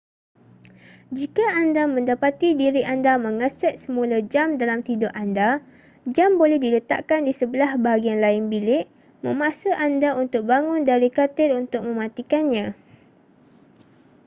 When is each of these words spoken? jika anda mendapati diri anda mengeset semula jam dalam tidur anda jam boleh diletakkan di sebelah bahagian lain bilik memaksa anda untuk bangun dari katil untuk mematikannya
jika 1.17 1.45
anda 1.61 1.83
mendapati 1.93 2.49
diri 2.61 2.81
anda 2.93 3.13
mengeset 3.25 3.73
semula 3.83 4.17
jam 4.33 4.49
dalam 4.61 4.79
tidur 4.87 5.11
anda 5.23 5.49
jam 6.15 6.31
boleh 6.41 6.57
diletakkan 6.63 7.19
di 7.21 7.29
sebelah 7.39 7.71
bahagian 7.85 8.17
lain 8.25 8.43
bilik 8.53 8.85
memaksa 9.25 9.71
anda 9.87 10.09
untuk 10.23 10.41
bangun 10.51 10.81
dari 10.89 11.09
katil 11.19 11.49
untuk 11.63 11.81
mematikannya 11.87 12.67